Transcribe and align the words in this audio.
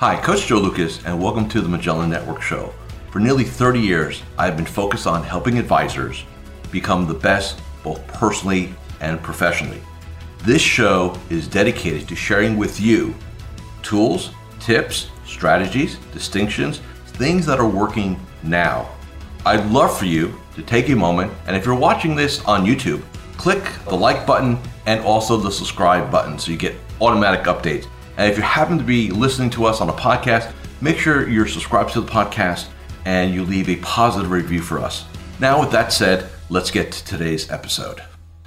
Hi, 0.00 0.16
Coach 0.16 0.46
Joe 0.46 0.56
Lucas, 0.56 1.04
and 1.04 1.22
welcome 1.22 1.46
to 1.50 1.60
the 1.60 1.68
Magellan 1.68 2.08
Network 2.08 2.40
Show. 2.40 2.72
For 3.10 3.20
nearly 3.20 3.44
30 3.44 3.80
years, 3.80 4.22
I've 4.38 4.56
been 4.56 4.64
focused 4.64 5.06
on 5.06 5.22
helping 5.22 5.58
advisors 5.58 6.24
become 6.72 7.06
the 7.06 7.12
best 7.12 7.60
both 7.84 8.06
personally 8.06 8.74
and 9.02 9.22
professionally. 9.22 9.82
This 10.38 10.62
show 10.62 11.18
is 11.28 11.46
dedicated 11.46 12.08
to 12.08 12.16
sharing 12.16 12.56
with 12.56 12.80
you 12.80 13.14
tools, 13.82 14.30
tips, 14.58 15.10
strategies, 15.26 15.96
distinctions, 16.14 16.80
things 17.04 17.44
that 17.44 17.60
are 17.60 17.68
working 17.68 18.18
now. 18.42 18.88
I'd 19.44 19.70
love 19.70 19.98
for 19.98 20.06
you 20.06 20.40
to 20.54 20.62
take 20.62 20.88
a 20.88 20.96
moment, 20.96 21.30
and 21.46 21.54
if 21.54 21.66
you're 21.66 21.74
watching 21.74 22.16
this 22.16 22.42
on 22.46 22.64
YouTube, 22.64 23.02
click 23.36 23.70
the 23.84 23.96
like 23.96 24.26
button 24.26 24.58
and 24.86 25.00
also 25.00 25.36
the 25.36 25.52
subscribe 25.52 26.10
button 26.10 26.38
so 26.38 26.52
you 26.52 26.56
get 26.56 26.74
automatic 27.02 27.44
updates. 27.44 27.86
And 28.20 28.30
if 28.30 28.36
you 28.36 28.42
happen 28.42 28.76
to 28.76 28.84
be 28.84 29.08
listening 29.08 29.48
to 29.52 29.64
us 29.64 29.80
on 29.80 29.88
a 29.88 29.94
podcast, 29.94 30.52
make 30.82 30.98
sure 30.98 31.26
you're 31.26 31.46
subscribed 31.46 31.94
to 31.94 32.02
the 32.02 32.06
podcast 32.06 32.68
and 33.06 33.32
you 33.32 33.46
leave 33.46 33.70
a 33.70 33.76
positive 33.76 34.30
review 34.30 34.60
for 34.60 34.78
us. 34.78 35.06
Now, 35.40 35.58
with 35.58 35.70
that 35.70 35.90
said, 35.90 36.28
let's 36.50 36.70
get 36.70 36.92
to 36.92 37.04
today's 37.06 37.50
episode. 37.50 38.02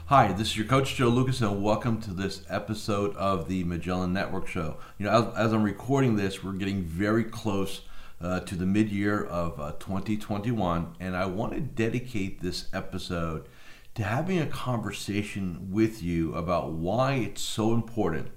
Hi, 0.05 0.31
this 0.31 0.49
is 0.49 0.57
your 0.57 0.67
coach 0.67 0.93
Joe 0.93 1.09
Lucas, 1.09 1.41
and 1.41 1.63
welcome 1.63 1.99
to 2.01 2.11
this 2.11 2.43
episode 2.49 3.15
of 3.15 3.47
the 3.47 3.63
Magellan 3.63 4.13
Network 4.13 4.45
Show. 4.47 4.77
You 4.99 5.07
know, 5.07 5.33
as, 5.33 5.47
as 5.47 5.53
I'm 5.53 5.63
recording 5.63 6.17
this, 6.17 6.43
we're 6.43 6.51
getting 6.53 6.83
very 6.83 7.23
close 7.23 7.81
uh, 8.21 8.41
to 8.41 8.53
the 8.53 8.67
mid-year 8.67 9.25
of 9.25 9.59
uh, 9.59 9.71
2021, 9.79 10.97
and 10.99 11.15
I 11.15 11.25
want 11.25 11.53
to 11.53 11.59
dedicate 11.59 12.41
this 12.41 12.67
episode 12.73 13.49
to 13.95 14.03
having 14.03 14.37
a 14.37 14.45
conversation 14.45 15.69
with 15.71 16.03
you 16.03 16.35
about 16.35 16.73
why 16.73 17.13
it's 17.13 17.41
so 17.41 17.73
important 17.73 18.29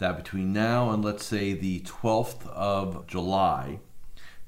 that 0.00 0.16
between 0.16 0.52
now 0.52 0.90
and 0.90 1.04
let's 1.04 1.24
say 1.24 1.52
the 1.52 1.80
12th 1.80 2.46
of 2.48 3.06
July, 3.06 3.78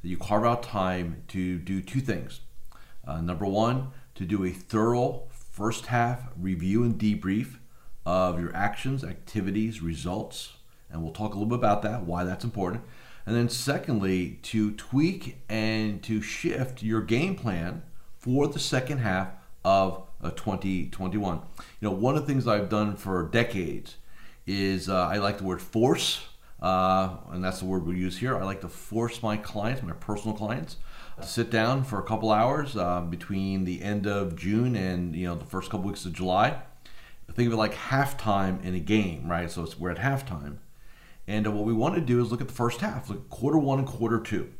that 0.02 0.08
you 0.08 0.16
carve 0.16 0.44
out 0.44 0.62
time 0.62 1.22
to 1.28 1.58
do 1.58 1.80
two 1.80 2.00
things. 2.00 2.40
Uh, 3.06 3.20
number 3.20 3.46
one, 3.46 3.92
to 4.14 4.24
do 4.24 4.44
a 4.44 4.50
thorough 4.50 5.22
first 5.30 5.86
half 5.86 6.28
review 6.36 6.82
and 6.82 6.98
debrief 6.98 7.58
of 8.04 8.40
your 8.40 8.54
actions, 8.54 9.04
activities, 9.04 9.80
results, 9.80 10.54
and 10.90 11.02
we'll 11.02 11.12
talk 11.12 11.34
a 11.34 11.38
little 11.38 11.48
bit 11.48 11.58
about 11.58 11.82
that, 11.82 12.02
why 12.04 12.24
that's 12.24 12.44
important. 12.44 12.82
And 13.24 13.36
then, 13.36 13.48
secondly, 13.48 14.40
to 14.42 14.72
tweak 14.72 15.36
and 15.48 16.02
to 16.02 16.20
shift 16.20 16.82
your 16.82 17.00
game 17.00 17.36
plan 17.36 17.82
for 18.18 18.48
the 18.48 18.58
second 18.58 18.98
half 18.98 19.28
of 19.64 20.02
uh, 20.20 20.30
2021. 20.30 21.36
You 21.36 21.42
know, 21.80 21.92
one 21.92 22.16
of 22.16 22.26
the 22.26 22.26
things 22.26 22.48
I've 22.48 22.68
done 22.68 22.96
for 22.96 23.22
decades 23.22 23.96
is 24.46 24.88
uh, 24.88 25.06
I 25.06 25.18
like 25.18 25.38
the 25.38 25.44
word 25.44 25.62
force 25.62 26.22
uh, 26.62 27.16
and 27.32 27.44
that's 27.44 27.58
the 27.58 27.64
word 27.64 27.84
we 27.84 27.96
use 27.96 28.18
here. 28.18 28.36
I 28.36 28.44
like 28.44 28.60
to 28.60 28.68
force 28.68 29.20
my 29.20 29.36
clients, 29.36 29.82
my 29.82 29.92
personal 29.94 30.36
clients, 30.36 30.76
to 31.20 31.26
sit 31.26 31.50
down 31.50 31.82
for 31.82 31.98
a 31.98 32.04
couple 32.04 32.30
hours 32.30 32.76
uh, 32.76 33.00
between 33.00 33.64
the 33.64 33.82
end 33.82 34.06
of 34.06 34.36
June 34.36 34.76
and 34.76 35.14
you 35.16 35.26
know 35.26 35.34
the 35.34 35.44
first 35.44 35.70
couple 35.70 35.88
weeks 35.88 36.06
of 36.06 36.12
July. 36.12 36.62
Think 37.32 37.48
of 37.48 37.54
it 37.54 37.56
like 37.56 37.74
halftime 37.74 38.62
in 38.62 38.74
a 38.74 38.78
game, 38.78 39.28
right? 39.28 39.50
So 39.50 39.66
we're 39.78 39.90
at 39.90 39.98
halftime, 39.98 40.58
and 41.26 41.48
uh, 41.48 41.50
what 41.50 41.64
we 41.64 41.72
want 41.72 41.96
to 41.96 42.00
do 42.00 42.22
is 42.22 42.30
look 42.30 42.40
at 42.40 42.46
the 42.46 42.54
first 42.54 42.80
half, 42.80 43.10
look 43.10 43.28
quarter 43.28 43.58
one 43.58 43.80
and 43.80 43.88
quarter 43.88 44.20
two. 44.20 44.52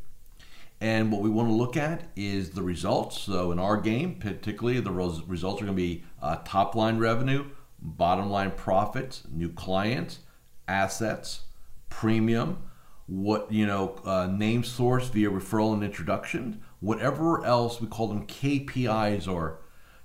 And 0.80 1.12
what 1.12 1.20
we 1.20 1.30
want 1.30 1.48
to 1.48 1.54
look 1.54 1.76
at 1.76 2.08
is 2.16 2.50
the 2.50 2.62
results. 2.62 3.20
So 3.20 3.52
in 3.52 3.60
our 3.60 3.76
game, 3.76 4.16
particularly, 4.16 4.80
the 4.80 4.90
results 4.90 5.62
are 5.62 5.66
going 5.66 5.76
to 5.76 5.80
be 5.80 6.02
uh, 6.20 6.38
top 6.44 6.74
line 6.74 6.98
revenue, 6.98 7.44
bottom 7.82 8.30
line 8.30 8.52
profits, 8.52 9.24
new 9.30 9.50
clients, 9.50 10.20
assets, 10.68 11.42
premium, 11.88 12.62
what 13.06 13.50
you 13.52 13.66
know, 13.66 13.96
uh, 14.04 14.26
name 14.26 14.64
source 14.64 15.08
via 15.08 15.30
referral 15.30 15.74
and 15.74 15.82
introduction, 15.82 16.62
whatever 16.80 17.44
else 17.44 17.80
we 17.80 17.86
call 17.86 18.08
them 18.08 18.26
KPIs 18.26 19.28
or 19.28 19.60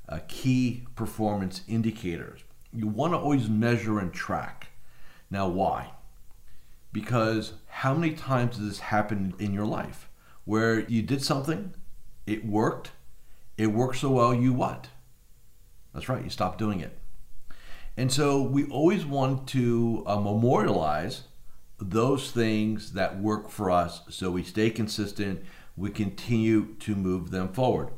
uh, 0.09 0.19
key 0.27 0.85
performance 0.95 1.61
indicators. 1.67 2.41
You 2.73 2.87
want 2.87 3.13
to 3.13 3.17
always 3.17 3.47
measure 3.47 3.99
and 3.99 4.13
track. 4.13 4.69
Now, 5.29 5.47
why? 5.47 5.91
Because 6.91 7.53
how 7.67 7.93
many 7.93 8.13
times 8.13 8.57
has 8.57 8.67
this 8.67 8.79
happened 8.79 9.35
in 9.39 9.53
your 9.53 9.65
life 9.65 10.09
where 10.45 10.79
you 10.79 11.01
did 11.01 11.23
something, 11.23 11.73
it 12.25 12.45
worked, 12.45 12.91
it 13.57 13.67
worked 13.67 13.97
so 13.97 14.09
well, 14.09 14.33
you 14.33 14.53
what? 14.53 14.87
That's 15.93 16.09
right, 16.09 16.23
you 16.23 16.29
stopped 16.29 16.57
doing 16.57 16.79
it. 16.79 16.96
And 17.97 18.11
so 18.11 18.41
we 18.41 18.69
always 18.69 19.05
want 19.05 19.47
to 19.49 20.03
uh, 20.05 20.19
memorialize 20.19 21.23
those 21.79 22.31
things 22.31 22.93
that 22.93 23.19
work 23.19 23.49
for 23.49 23.71
us 23.71 24.01
so 24.09 24.29
we 24.29 24.43
stay 24.43 24.69
consistent, 24.69 25.43
we 25.75 25.89
continue 25.89 26.75
to 26.75 26.95
move 26.95 27.31
them 27.31 27.51
forward. 27.51 27.89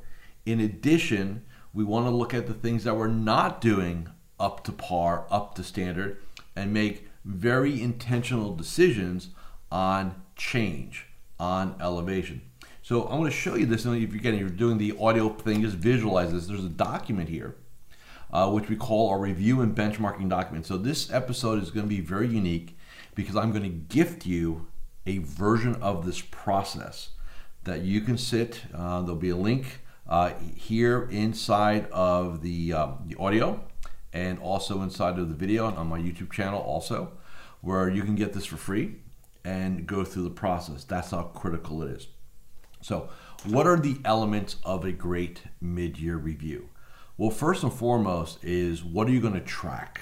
In 0.46 0.62
addition, 0.62 1.44
we 1.74 1.84
want 1.84 2.06
to 2.06 2.10
look 2.12 2.34
at 2.34 2.48
the 2.48 2.54
things 2.54 2.86
that 2.86 2.96
we're 2.96 3.08
not 3.08 3.62
doing 3.62 4.10
up 4.40 4.64
to 4.64 4.72
par, 4.72 5.26
up 5.30 5.56
to 5.56 5.64
standard, 5.64 6.22
and 6.56 6.74
make 6.74 7.08
very 7.26 7.82
intentional 7.82 8.56
decisions 8.56 9.30
on 9.72 10.22
change, 10.36 11.08
on 11.40 11.76
elevation. 11.80 12.42
So 12.82 13.04
I'm 13.04 13.20
going 13.20 13.26
to 13.26 13.32
show 13.32 13.56
you 13.56 13.66
this. 13.66 13.86
If 13.86 14.14
you're 14.14 14.22
getting, 14.22 14.40
you're 14.40 14.50
doing 14.50 14.78
the 14.78 14.98
audio 15.00 15.30
thing, 15.30 15.62
just 15.62 15.76
visualize 15.76 16.34
this. 16.34 16.48
There's 16.48 16.64
a 16.64 16.70
document 16.70 17.30
here, 17.30 17.56
uh, 18.32 18.50
which 18.52 18.70
we 18.70 18.76
call 18.76 19.10
our 19.10 19.20
review 19.20 19.62
and 19.62 19.76
benchmarking 19.76 20.30
document. 20.30 20.66
So 20.66 20.78
this 20.78 21.12
episode 21.12 21.62
is 21.62 21.72
going 21.72 21.86
to 21.86 21.90
be 21.90 22.02
very 22.02 22.28
unique 22.28 22.78
because 23.16 23.36
I'm 23.36 23.52
going 23.52 23.64
to 23.64 23.70
gift 23.70 24.26
you 24.26 24.68
a 25.06 25.20
version 25.20 25.76
of 25.76 26.06
this 26.06 26.22
process 26.22 27.10
that 27.64 27.82
you 27.82 28.02
can 28.02 28.18
sit. 28.18 28.62
Uh, 28.74 29.02
there'll 29.02 29.16
be 29.16 29.30
a 29.30 29.36
link 29.36 29.82
uh, 30.08 30.34
here 30.56 31.08
inside 31.12 31.90
of 31.92 32.42
the, 32.42 32.74
uh, 32.74 32.88
the 33.06 33.16
audio 33.20 33.64
and 34.14 34.40
also 34.40 34.82
inside 34.82 35.20
of 35.20 35.30
the 35.30 35.36
video 35.36 35.68
and 35.68 35.78
on 35.78 35.88
my 35.88 36.00
YouTube 36.00 36.32
channel 36.32 36.60
also 36.60 37.12
where 37.62 37.90
you 37.90 38.04
can 38.04 38.16
get 38.16 38.34
this 38.34 38.46
for 38.46 38.58
free 38.58 38.96
and 39.44 39.86
go 39.86 40.04
through 40.04 40.24
the 40.24 40.30
process. 40.30 40.84
That's 40.84 41.12
how 41.12 41.24
critical 41.24 41.84
it 41.84 41.92
is. 41.92 42.08
So 42.82 43.10
what 43.46 43.68
are 43.68 43.78
the 43.78 43.98
elements 44.06 44.56
of 44.64 44.86
a 44.86 44.92
great 44.92 45.42
mid-year 45.62 46.18
review? 46.18 46.70
Well, 47.20 47.32
first 47.32 47.64
and 47.64 47.74
foremost 47.74 48.46
is 48.46 48.82
what 48.82 49.10
are 49.10 49.12
you 49.12 49.20
going 49.20 49.34
to 49.34 49.42
track? 49.42 50.00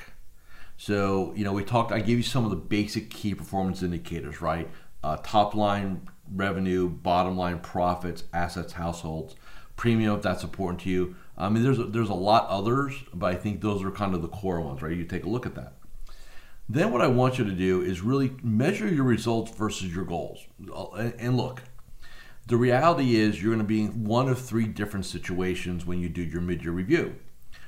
So, 0.77 1.33
you 1.35 1.43
know, 1.43 1.51
we 1.51 1.63
talked, 1.63 1.91
I 1.91 1.99
gave 1.99 2.17
you 2.17 2.23
some 2.23 2.43
of 2.43 2.51
the 2.51 2.55
basic 2.55 3.09
key 3.09 3.33
performance 3.33 3.81
indicators, 3.81 4.39
right? 4.39 4.69
Uh, 5.03 5.17
top 5.23 5.55
line 5.55 6.07
revenue, 6.31 6.87
bottom 6.87 7.35
line 7.35 7.57
profits, 7.57 8.25
assets, 8.33 8.73
households, 8.73 9.35
premium, 9.77 10.15
if 10.17 10.21
that's 10.21 10.43
important 10.43 10.81
to 10.81 10.91
you. 10.91 11.15
I 11.35 11.49
mean, 11.49 11.63
there's 11.63 11.79
a, 11.79 11.85
there's 11.85 12.09
a 12.09 12.13
lot 12.13 12.47
others, 12.49 12.93
but 13.15 13.33
I 13.33 13.35
think 13.35 13.61
those 13.61 13.83
are 13.83 13.89
kind 13.89 14.13
of 14.13 14.21
the 14.21 14.27
core 14.27 14.61
ones, 14.61 14.83
right? 14.83 14.95
You 14.95 15.03
take 15.03 15.25
a 15.25 15.29
look 15.29 15.47
at 15.47 15.55
that. 15.55 15.73
Then 16.69 16.91
what 16.91 17.01
I 17.01 17.07
want 17.07 17.39
you 17.39 17.45
to 17.45 17.51
do 17.51 17.81
is 17.81 18.01
really 18.01 18.35
measure 18.43 18.87
your 18.87 19.05
results 19.05 19.49
versus 19.57 19.91
your 19.91 20.05
goals. 20.05 20.45
And 21.17 21.35
look, 21.35 21.63
the 22.47 22.57
reality 22.57 23.15
is 23.15 23.41
you're 23.41 23.51
going 23.51 23.59
to 23.59 23.67
be 23.67 23.81
in 23.81 24.05
one 24.05 24.29
of 24.29 24.39
three 24.39 24.65
different 24.65 25.05
situations 25.05 25.85
when 25.85 25.99
you 25.99 26.07
do 26.07 26.21
your 26.21 26.41
mid-year 26.41 26.71
review. 26.71 27.15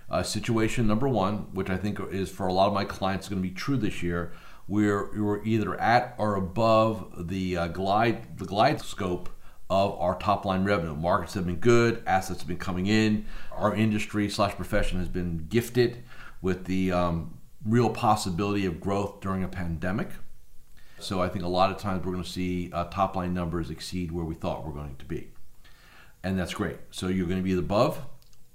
Uh, 0.10 0.24
situation 0.24 0.88
number 0.88 1.08
one, 1.08 1.54
which 1.54 1.70
I 1.70 1.78
think 1.78 2.00
is 2.12 2.32
for 2.32 2.48
a 2.48 2.54
lot 2.54 2.68
of 2.68 2.74
my 2.74 2.86
clients 2.86 3.30
going 3.30 3.42
to 3.42 3.48
be 3.48 3.54
true 3.54 3.78
this 3.78 4.02
year, 4.02 4.32
we're, 4.68 5.12
we're 5.22 5.44
either 5.44 5.80
at 5.80 6.16
or 6.18 6.36
above 6.36 7.28
the 7.28 7.58
uh, 7.58 7.68
glide 7.68 8.38
the 8.38 8.46
glide 8.46 8.82
scope 8.82 9.30
of 9.70 10.00
our 10.00 10.18
top 10.18 10.46
line 10.46 10.64
revenue. 10.64 10.96
Markets 10.96 11.34
have 11.34 11.46
been 11.46 11.58
good, 11.58 12.02
assets 12.08 12.40
have 12.40 12.48
been 12.48 12.58
coming 12.58 12.88
in. 12.88 13.26
Our 13.52 13.76
industry 13.76 14.30
slash 14.30 14.56
profession 14.56 14.98
has 15.00 15.08
been 15.08 15.46
gifted 15.50 16.04
with 16.42 16.66
the 16.66 16.92
um, 16.92 17.38
real 17.66 17.90
possibility 17.90 18.66
of 18.66 18.80
growth 18.80 19.22
during 19.22 19.44
a 19.44 19.48
pandemic. 19.48 20.10
So 21.00 21.22
I 21.22 21.30
think 21.30 21.46
a 21.46 21.48
lot 21.48 21.72
of 21.72 21.78
times 21.78 22.06
we're 22.06 22.12
going 22.12 22.24
to 22.24 22.30
see 22.30 22.70
uh, 22.74 22.86
top 22.86 23.16
line 23.16 23.34
numbers 23.34 23.70
exceed 23.70 24.12
where 24.12 24.26
we 24.26 24.36
thought 24.36 24.66
we're 24.66 24.74
going 24.74 24.96
to 24.98 25.06
be. 25.06 25.30
And 26.24 26.38
that's 26.38 26.54
great. 26.54 26.78
So 26.92 27.08
you're 27.08 27.28
going 27.28 27.40
to 27.40 27.44
be 27.44 27.58
above 27.58 28.02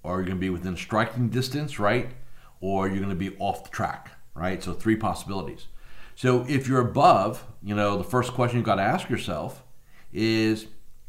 or 0.02 0.16
you're 0.16 0.26
going 0.26 0.36
to 0.36 0.40
be 0.40 0.50
within 0.50 0.76
striking 0.76 1.30
distance, 1.30 1.78
right? 1.78 2.10
Or 2.60 2.88
you're 2.88 2.98
going 2.98 3.08
to 3.08 3.14
be 3.16 3.34
off 3.38 3.64
the 3.64 3.70
track, 3.70 4.10
right? 4.34 4.62
So 4.62 4.74
three 4.74 4.96
possibilities. 4.96 5.66
So 6.14 6.44
if 6.48 6.68
you're 6.68 6.80
above, 6.80 7.44
you 7.62 7.74
know, 7.74 7.96
the 7.96 8.04
first 8.04 8.32
question 8.32 8.58
you've 8.58 8.66
got 8.66 8.76
to 8.76 8.82
ask 8.82 9.08
yourself 9.08 9.62
is 10.12 10.66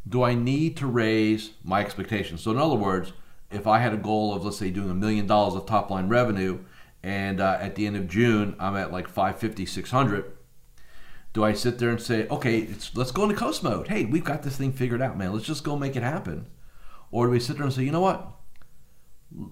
do 0.07 0.23
I 0.23 0.33
need 0.33 0.77
to 0.77 0.87
raise 0.87 1.51
my 1.63 1.81
expectations? 1.81 2.41
So 2.41 2.51
in 2.51 2.57
other 2.57 2.75
words, 2.75 3.13
if 3.51 3.67
I 3.67 3.79
had 3.79 3.93
a 3.93 3.97
goal 3.97 4.33
of 4.33 4.43
let's 4.43 4.57
say 4.57 4.71
doing 4.71 4.89
a 4.89 4.95
million 4.95 5.27
dollars 5.27 5.55
of 5.55 5.65
top 5.65 5.89
line 5.89 6.09
revenue 6.09 6.59
and 7.03 7.39
uh, 7.39 7.57
at 7.59 7.75
the 7.75 7.85
end 7.85 7.95
of 7.95 8.07
June 8.07 8.55
I'm 8.59 8.75
at 8.75 8.91
like 8.91 9.07
550, 9.07 9.65
600, 9.65 10.31
do 11.35 11.43
I 11.43 11.53
sit 11.53 11.77
there 11.77 11.89
and 11.89 12.01
say, 12.01 12.27
okay, 12.29 12.67
let's 12.95 13.11
go 13.11 13.23
into 13.23 13.35
coast 13.35 13.61
mode. 13.61 13.89
Hey, 13.89 14.05
we've 14.05 14.23
got 14.23 14.41
this 14.41 14.57
thing 14.57 14.71
figured 14.71 15.01
out, 15.01 15.17
man. 15.17 15.33
Let's 15.33 15.45
just 15.45 15.63
go 15.63 15.77
make 15.77 15.95
it 15.95 16.01
happen. 16.01 16.47
Or 17.11 17.27
do 17.27 17.31
we 17.31 17.39
sit 17.39 17.57
there 17.57 17.65
and 17.65 17.73
say, 17.73 17.83
you 17.83 17.91
know 17.91 18.01
what? 18.01 18.31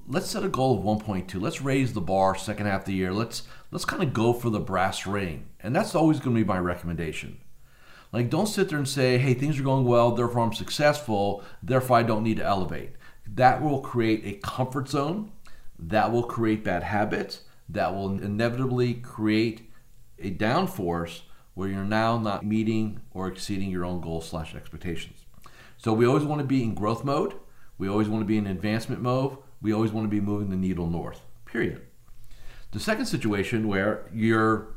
let's 0.07 0.29
set 0.29 0.43
a 0.43 0.49
goal 0.49 0.77
of 0.77 1.01
1.2 1.03 1.41
let's 1.41 1.61
raise 1.61 1.91
the 1.91 1.99
bar 1.99 2.35
second 2.35 2.67
half 2.67 2.81
of 2.81 2.85
the 2.85 2.93
year 2.93 3.11
let's 3.11 3.43
let's 3.71 3.83
kind 3.83 4.03
of 4.03 4.13
go 4.13 4.31
for 4.31 4.49
the 4.49 4.59
brass 4.59 5.05
ring 5.05 5.45
and 5.59 5.75
that's 5.75 5.95
always 5.95 6.19
going 6.19 6.33
to 6.33 6.41
be 6.41 6.47
my 6.47 6.59
recommendation 6.59 7.37
Like, 8.13 8.29
don't 8.29 8.47
sit 8.47 8.69
there 8.69 8.77
and 8.77 8.87
say, 8.87 9.17
hey, 9.17 9.33
things 9.33 9.59
are 9.59 9.63
going 9.63 9.85
well, 9.85 10.11
therefore 10.11 10.43
I'm 10.43 10.53
successful, 10.53 11.43
therefore 11.63 11.97
I 11.97 12.03
don't 12.03 12.23
need 12.23 12.37
to 12.37 12.45
elevate. 12.45 12.91
That 13.25 13.61
will 13.61 13.81
create 13.81 14.21
a 14.23 14.39
comfort 14.47 14.87
zone, 14.87 15.31
that 15.79 16.11
will 16.11 16.23
create 16.23 16.63
bad 16.63 16.83
habits, 16.83 17.41
that 17.67 17.93
will 17.93 18.21
inevitably 18.21 18.93
create 18.93 19.71
a 20.19 20.29
downforce 20.29 21.21
where 21.53 21.69
you're 21.69 21.83
now 21.83 22.17
not 22.17 22.45
meeting 22.45 23.01
or 23.11 23.27
exceeding 23.27 23.69
your 23.69 23.85
own 23.85 24.01
goals 24.01 24.27
slash 24.27 24.55
expectations. 24.55 25.25
So 25.77 25.93
we 25.93 26.05
always 26.05 26.23
want 26.23 26.39
to 26.39 26.47
be 26.47 26.63
in 26.63 26.73
growth 26.73 27.03
mode. 27.03 27.35
We 27.77 27.87
always 27.87 28.07
want 28.07 28.21
to 28.21 28.27
be 28.27 28.37
in 28.37 28.47
advancement 28.47 29.01
mode. 29.01 29.37
We 29.61 29.73
always 29.73 29.91
want 29.91 30.05
to 30.05 30.09
be 30.09 30.21
moving 30.21 30.49
the 30.49 30.55
needle 30.55 30.89
north. 30.89 31.21
Period. 31.45 31.81
The 32.71 32.79
second 32.79 33.05
situation 33.05 33.67
where 33.67 34.09
you're 34.13 34.75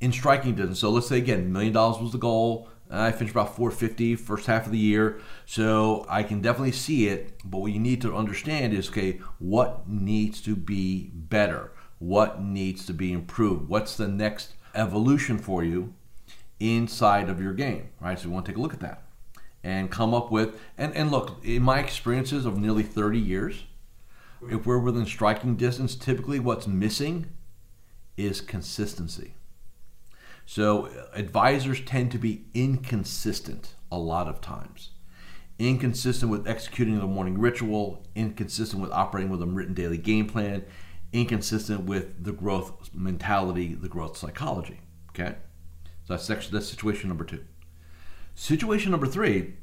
in 0.00 0.12
striking 0.12 0.54
distance. 0.54 0.78
So 0.78 0.90
let's 0.90 1.08
say 1.08 1.18
again, 1.18 1.52
million 1.52 1.72
dollars 1.72 2.00
was 2.00 2.12
the 2.12 2.18
goal. 2.18 2.68
I 2.88 3.10
finished 3.10 3.32
about 3.32 3.56
450 3.56 4.14
first 4.14 4.46
half 4.46 4.66
of 4.66 4.72
the 4.72 4.78
year. 4.78 5.20
So 5.46 6.06
I 6.08 6.22
can 6.22 6.40
definitely 6.40 6.72
see 6.72 7.08
it. 7.08 7.32
But 7.44 7.58
what 7.58 7.72
you 7.72 7.80
need 7.80 8.00
to 8.02 8.14
understand 8.14 8.72
is 8.72 8.88
okay, 8.90 9.20
what 9.38 9.88
needs 9.88 10.40
to 10.42 10.54
be 10.54 11.10
better? 11.12 11.72
What 11.98 12.40
needs 12.40 12.86
to 12.86 12.92
be 12.92 13.12
improved? 13.12 13.68
What's 13.68 13.96
the 13.96 14.06
next 14.06 14.52
evolution 14.76 15.38
for 15.38 15.64
you 15.64 15.94
inside 16.60 17.28
of 17.28 17.40
your 17.40 17.54
game? 17.54 17.90
Right? 18.00 18.18
So 18.18 18.28
we 18.28 18.34
want 18.34 18.46
to 18.46 18.52
take 18.52 18.58
a 18.58 18.62
look 18.62 18.74
at 18.74 18.80
that 18.80 19.02
and 19.64 19.90
come 19.90 20.14
up 20.14 20.30
with 20.30 20.60
and, 20.78 20.94
and 20.94 21.10
look, 21.10 21.44
in 21.44 21.62
my 21.62 21.80
experiences 21.80 22.46
of 22.46 22.58
nearly 22.58 22.84
30 22.84 23.18
years, 23.18 23.64
if 24.48 24.66
we're 24.66 24.78
within 24.78 25.06
striking 25.06 25.56
distance, 25.56 25.94
typically 25.94 26.38
what's 26.38 26.66
missing 26.66 27.26
is 28.16 28.40
consistency. 28.40 29.34
So 30.46 30.86
uh, 30.86 31.06
advisors 31.14 31.80
tend 31.80 32.12
to 32.12 32.18
be 32.18 32.44
inconsistent 32.54 33.74
a 33.90 33.98
lot 33.98 34.28
of 34.28 34.40
times. 34.40 34.90
Inconsistent 35.58 36.30
with 36.30 36.46
executing 36.46 36.98
the 36.98 37.06
morning 37.06 37.38
ritual, 37.38 38.06
inconsistent 38.14 38.80
with 38.80 38.92
operating 38.92 39.30
with 39.30 39.42
a 39.42 39.46
written 39.46 39.74
daily 39.74 39.98
game 39.98 40.26
plan, 40.26 40.64
inconsistent 41.20 41.82
with 41.84 42.22
the 42.24 42.32
growth 42.32 42.90
mentality, 42.94 43.74
the 43.74 43.88
growth 43.88 44.16
psychology. 44.16 44.80
Okay? 45.10 45.36
So 46.04 46.14
that's, 46.14 46.24
section, 46.24 46.52
that's 46.52 46.68
situation 46.68 47.08
number 47.08 47.24
two. 47.24 47.44
Situation 48.34 48.90
number 48.90 49.06
three 49.06 49.54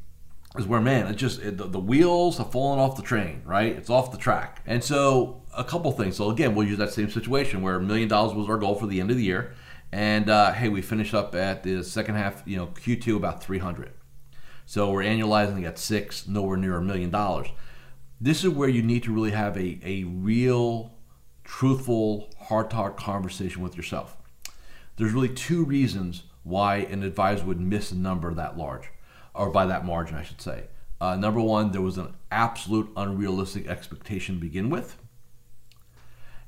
is 0.58 0.68
where 0.68 0.82
man 0.82 1.08
it 1.08 1.16
just 1.16 1.42
it, 1.42 1.58
the, 1.58 1.66
the, 1.66 1.80
wheels 1.80 2.38
have 2.38 2.52
fallen 2.52 2.80
off 2.80 2.96
the 2.96 3.02
train 3.02 3.42
right 3.44 3.76
it's 3.76 3.90
off 3.90 4.12
the 4.12 4.18
track 4.18 4.62
and 4.68 4.84
so 4.84 5.42
a 5.58 5.64
couple 5.64 5.92
things 5.92 6.16
so 6.16 6.30
again 6.30 6.54
we'll 6.54 6.68
use 6.68 6.78
that 6.78 6.92
same 6.92 7.10
situation 7.10 7.62
where 7.62 7.76
a 7.76 7.82
million 7.82 8.08
dollars 8.08 8.36
was 8.36 8.48
our 8.48 8.58
goal 8.58 8.76
for 8.76 8.86
the 8.86 9.00
end 9.00 9.10
of 9.10 9.18
the 9.18 9.24
year 9.24 9.54
and 9.92 10.30
uh, 10.30 10.52
hey 10.52 10.70
we 10.70 10.82
finished 10.82 11.14
up 11.14 11.34
at 11.34 11.64
the 11.64 11.84
second 11.84 12.16
half 12.16 12.44
you 12.46 12.56
know 12.56 12.68
q2 12.68 13.16
about 13.16 13.44
300 13.44 13.92
so 14.66 14.92
we're 14.92 15.04
annualizing 15.04 15.66
at 15.66 15.80
six 15.80 16.28
nowhere 16.28 16.58
near 16.58 16.78
a 16.78 16.82
million 16.82 17.10
dollars 17.10 17.48
this 18.22 18.44
is 18.44 18.50
where 18.52 18.70
you 18.70 18.84
need 18.84 19.04
to 19.04 19.12
really 19.12 19.32
have 19.32 19.58
a, 19.58 19.80
a 19.84 20.04
real 20.04 20.94
truthful 21.44 22.30
heart-to-heart 22.48 22.98
conversation 22.98 23.62
with 23.62 23.76
yourself 23.76 24.18
there's 24.96 25.12
really 25.12 25.30
two 25.30 25.64
reasons 25.66 26.24
why 26.44 26.78
an 26.78 27.04
advisor 27.04 27.46
would 27.46 27.60
miss 27.60 27.92
a 27.92 27.96
number 27.96 28.34
that 28.34 28.58
large 28.58 28.90
or 29.34 29.50
by 29.50 29.66
that 29.66 29.86
margin, 29.86 30.16
I 30.16 30.24
should 30.24 30.42
say. 30.42 30.66
Uh, 31.02 31.16
number 31.16 31.42
one, 31.42 31.72
there 31.72 31.82
was 31.82 31.98
an 31.98 32.14
absolute 32.32 32.90
unrealistic 32.96 33.68
expectation 33.68 34.36
to 34.36 34.42
begin 34.42 34.70
with, 34.70 34.98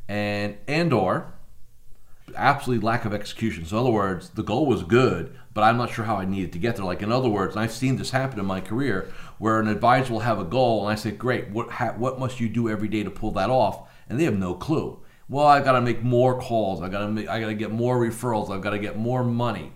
and 0.08 0.58
and 0.68 0.94
or 0.94 1.34
absolutely 2.36 2.86
lack 2.86 3.06
of 3.06 3.14
execution. 3.14 3.66
So 3.66 3.78
in 3.78 3.82
other 3.82 3.92
words, 3.92 4.30
the 4.30 4.44
goal 4.44 4.66
was 4.66 4.84
good, 4.84 5.36
but 5.54 5.64
I'm 5.64 5.78
not 5.78 5.92
sure 5.92 6.06
how 6.06 6.16
I 6.18 6.26
needed 6.26 6.54
to 6.54 6.60
get 6.60 6.76
there. 6.76 6.86
Like 6.86 7.02
in 7.02 7.12
other 7.12 7.28
words, 7.28 7.56
and 7.56 7.64
I've 7.64 7.72
seen 7.72 7.98
this 7.98 8.12
happen 8.12 8.40
in 8.40 8.46
my 8.46 8.62
career 8.62 9.12
where 9.40 9.60
an 9.60 9.68
advisor 9.68 10.14
will 10.14 10.20
have 10.22 10.40
a 10.40 10.46
goal, 10.46 10.84
and 10.84 10.92
I 10.92 10.96
say, 10.96 11.12
"Great, 11.12 11.50
what 11.50 11.72
ha- 11.72 11.96
what 11.98 12.20
must 12.20 12.40
you 12.40 12.48
do 12.48 12.70
every 12.70 12.88
day 12.88 13.04
to 13.04 13.12
pull 13.12 13.32
that 13.32 13.50
off?" 13.50 13.90
And 14.08 14.20
they 14.20 14.24
have 14.26 14.38
no 14.38 14.54
clue. 14.54 15.02
Well, 15.28 15.48
I've 15.48 15.64
got 15.64 15.74
to 15.74 15.82
make 15.82 16.04
more 16.04 16.40
calls. 16.40 16.82
I 16.82 16.90
got 16.90 17.16
to 17.16 17.28
I 17.28 17.40
got 17.40 17.48
to 17.48 17.56
get 17.56 17.72
more 17.72 18.00
referrals. 18.00 18.50
I've 18.50 18.62
got 18.62 18.72
to 18.72 18.80
get 18.80 18.98
more 18.98 19.24
money. 19.24 19.74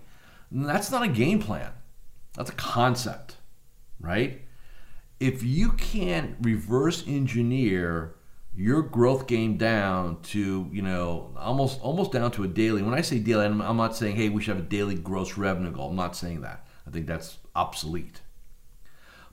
And 0.50 0.68
that's 0.68 0.90
not 0.90 1.02
a 1.02 1.08
game 1.08 1.40
plan. 1.40 1.72
That's 2.34 2.50
a 2.50 2.54
concept, 2.54 3.36
right? 3.98 4.42
If 5.18 5.42
you 5.42 5.72
can't 5.72 6.36
reverse 6.40 7.04
engineer 7.06 8.14
your 8.54 8.82
growth 8.82 9.26
game 9.26 9.56
down 9.56 10.20
to 10.22 10.68
you 10.72 10.82
know 10.82 11.32
almost 11.38 11.80
almost 11.80 12.12
down 12.12 12.30
to 12.32 12.42
a 12.42 12.48
daily 12.48 12.82
when 12.82 12.94
i 12.94 13.00
say 13.00 13.18
daily 13.18 13.44
I'm, 13.44 13.62
I'm, 13.62 13.76
not 13.76 13.96
saying 13.96 14.16
hey 14.16 14.28
we 14.28 14.42
should 14.42 14.56
have 14.56 14.66
a 14.66 14.68
daily 14.68 14.96
gross 14.96 15.36
revenue 15.36 15.70
goal 15.70 15.90
i'm 15.90 15.96
not 15.96 16.16
saying 16.16 16.40
that 16.40 16.66
i 16.86 16.90
think 16.90 17.06
that's 17.06 17.38
obsolete 17.54 18.22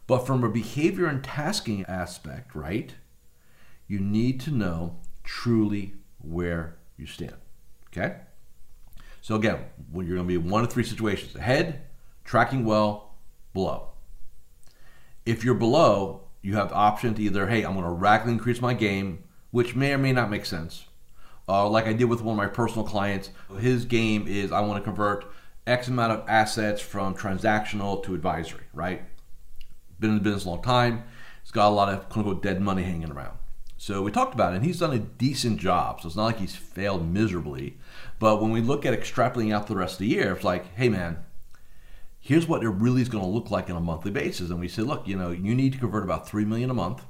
but 0.05 0.27
from 0.27 0.43
a 0.43 0.49
behavior 0.49 1.07
and 1.07 1.23
tasking 1.23 1.83
aspect 1.85 2.53
right 2.55 2.93
you 3.87 3.99
need 3.99 4.39
to 4.39 4.51
know 4.51 4.97
truly 5.23 5.93
where 6.19 6.77
you 6.97 7.05
stand 7.05 7.35
okay 7.87 8.17
so 9.21 9.35
again 9.35 9.59
you're 9.93 10.15
going 10.15 10.17
to 10.17 10.23
be 10.23 10.37
one 10.37 10.63
of 10.63 10.71
three 10.71 10.83
situations 10.83 11.35
ahead 11.35 11.81
tracking 12.27 12.65
well, 12.65 13.15
below. 13.53 13.87
If 15.25 15.43
you're 15.43 15.55
below, 15.55 16.27
you 16.41 16.55
have 16.55 16.69
the 16.69 16.75
option 16.75 17.15
to 17.15 17.21
either, 17.23 17.47
hey, 17.47 17.63
I'm 17.63 17.73
going 17.73 17.85
to 17.85 17.91
radically 17.91 18.33
increase 18.33 18.61
my 18.61 18.73
game, 18.73 19.23
which 19.49 19.75
may 19.75 19.93
or 19.93 19.97
may 19.97 20.11
not 20.11 20.29
make 20.29 20.45
sense. 20.45 20.85
Uh, 21.49 21.67
like 21.69 21.87
I 21.87 21.93
did 21.93 22.05
with 22.05 22.21
one 22.21 22.33
of 22.33 22.37
my 22.37 22.47
personal 22.47 22.85
clients, 22.85 23.29
his 23.59 23.85
game 23.85 24.27
is 24.27 24.51
I 24.51 24.59
want 24.59 24.77
to 24.77 24.83
convert 24.83 25.25
X 25.65 25.87
amount 25.87 26.11
of 26.11 26.27
assets 26.27 26.81
from 26.81 27.15
transactional 27.15 28.03
to 28.03 28.13
advisory, 28.13 28.65
right? 28.73 29.03
Been 29.99 30.11
in 30.11 30.17
the 30.17 30.23
business 30.23 30.45
a 30.45 30.49
long 30.49 30.61
time. 30.61 31.03
He's 31.41 31.51
got 31.51 31.69
a 31.69 31.73
lot 31.73 31.87
of 31.87 32.09
quote 32.09 32.25
unquote 32.25 32.43
dead 32.43 32.61
money 32.61 32.83
hanging 32.83 33.11
around. 33.11 33.37
So 33.77 34.01
we 34.01 34.11
talked 34.11 34.33
about 34.33 34.53
it, 34.53 34.57
and 34.57 34.65
he's 34.65 34.79
done 34.79 34.93
a 34.93 34.99
decent 34.99 35.59
job. 35.59 36.01
So 36.01 36.07
it's 36.07 36.15
not 36.15 36.25
like 36.25 36.39
he's 36.39 36.55
failed 36.55 37.07
miserably. 37.07 37.77
But 38.19 38.41
when 38.41 38.51
we 38.51 38.61
look 38.61 38.85
at 38.85 38.99
extrapolating 38.99 39.53
out 39.53 39.67
the 39.67 39.75
rest 39.75 39.93
of 39.93 39.99
the 39.99 40.07
year, 40.07 40.33
it's 40.33 40.43
like, 40.43 40.75
hey 40.75 40.89
man, 40.89 41.19
here's 42.19 42.47
what 42.47 42.63
it 42.63 42.69
really 42.69 43.01
is 43.01 43.09
going 43.09 43.23
to 43.23 43.29
look 43.29 43.51
like 43.51 43.69
on 43.69 43.75
a 43.75 43.81
monthly 43.81 44.11
basis. 44.11 44.49
And 44.49 44.59
we 44.59 44.67
say, 44.67 44.81
look, 44.81 45.07
you 45.07 45.15
know, 45.15 45.31
you 45.31 45.53
need 45.53 45.73
to 45.73 45.79
convert 45.79 46.03
about 46.03 46.27
three 46.27 46.43
million 46.43 46.69
a 46.69 46.73
month. 46.73 47.05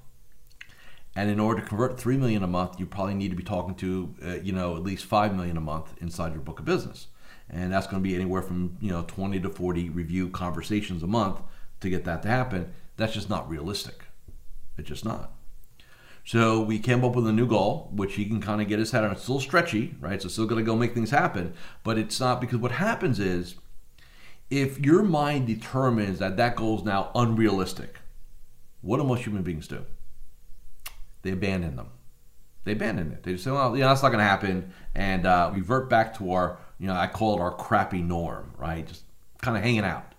And 1.15 1.31
in 1.31 1.39
order 1.39 1.61
to 1.61 1.67
convert 1.67 1.99
three 1.99 2.17
million 2.17 2.43
a 2.43 2.47
month, 2.47 2.79
you 2.79 2.85
probably 2.85 3.15
need 3.15 3.29
to 3.29 3.37
be 3.37 3.43
talking 3.43 3.73
to, 3.75 4.15
uh, 4.23 4.33
you 4.43 4.51
know, 4.51 4.75
at 4.75 4.83
least 4.83 5.05
five 5.05 5.35
million 5.35 5.57
a 5.57 5.61
month 5.61 5.93
inside 6.01 6.33
your 6.33 6.41
book 6.41 6.59
of 6.59 6.65
business. 6.65 7.07
And 7.49 7.71
that's 7.71 7.87
going 7.87 8.03
to 8.03 8.07
be 8.07 8.13
anywhere 8.13 8.41
from, 8.41 8.77
you 8.81 8.91
know, 8.91 9.05
20 9.07 9.39
to 9.39 9.49
40 9.49 9.89
review 9.89 10.29
conversations 10.29 11.01
a 11.01 11.07
month 11.07 11.39
to 11.79 11.89
get 11.89 12.03
that 12.03 12.21
to 12.23 12.27
happen. 12.27 12.73
That's 12.97 13.13
just 13.13 13.29
not 13.29 13.49
realistic. 13.49 14.03
It's 14.77 14.89
just 14.89 15.05
not. 15.05 15.36
So 16.27 16.59
we 16.59 16.77
came 16.77 17.05
up 17.05 17.15
with 17.15 17.25
a 17.25 17.31
new 17.31 17.47
goal, 17.47 17.89
which 17.93 18.15
he 18.15 18.25
can 18.25 18.41
kind 18.41 18.61
of 18.61 18.67
get 18.67 18.79
his 18.79 18.91
head 18.91 19.05
on. 19.05 19.13
It's 19.13 19.23
still 19.23 19.39
stretchy, 19.39 19.95
right? 20.01 20.21
So 20.21 20.27
still 20.27 20.45
got 20.45 20.55
to 20.55 20.61
go 20.61 20.75
make 20.75 20.93
things 20.93 21.09
happen. 21.09 21.53
But 21.85 21.97
it's 21.97 22.19
not 22.19 22.41
because 22.41 22.57
what 22.57 22.73
happens 22.73 23.17
is 23.17 23.55
if 24.49 24.77
your 24.77 25.03
mind 25.03 25.47
determines 25.47 26.19
that 26.19 26.35
that 26.35 26.57
goal 26.57 26.79
is 26.79 26.83
now 26.83 27.11
unrealistic, 27.15 27.99
what 28.81 28.97
do 28.97 29.05
most 29.05 29.23
human 29.23 29.41
beings 29.41 29.69
do? 29.69 29.85
They 31.21 31.31
abandon 31.31 31.77
them. 31.77 31.91
They 32.65 32.73
abandon 32.73 33.13
it. 33.13 33.23
They 33.23 33.31
just 33.31 33.45
say, 33.45 33.51
well, 33.51 33.73
you 33.73 33.83
know, 33.83 33.87
that's 33.87 34.03
not 34.03 34.09
going 34.09 34.19
to 34.19 34.25
happen. 34.25 34.73
And 34.95 35.25
uh, 35.25 35.51
revert 35.55 35.89
back 35.89 36.17
to 36.17 36.33
our, 36.33 36.57
you 36.77 36.87
know, 36.87 36.93
I 36.93 37.07
call 37.07 37.37
it 37.37 37.41
our 37.41 37.55
crappy 37.55 38.01
norm, 38.01 38.51
right? 38.57 38.85
Just 38.85 39.03
kind 39.41 39.55
of 39.55 39.63
hanging 39.63 39.85
out. 39.85 40.13